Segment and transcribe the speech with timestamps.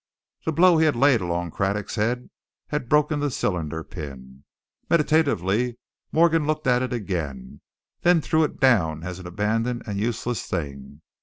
[0.45, 2.31] The blow he had laid along Craddock's head
[2.69, 4.45] had broken the cylinder pin.
[4.89, 5.77] Meditatively
[6.11, 7.61] Morgan looked at it again,
[8.01, 11.03] then threw it down as an abandoned and useless thing.